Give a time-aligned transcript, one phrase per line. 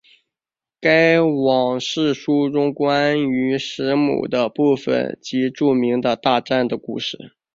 [0.79, 7.33] 该往世书中关于时母的部分即著名的大战的故事。